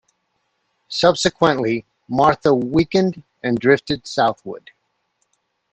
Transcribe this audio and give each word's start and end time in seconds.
Subsequently, 0.87 1.85
Martha 2.07 2.55
weakened 2.55 3.21
and 3.43 3.59
drifted 3.59 4.07
southward. 4.07 4.71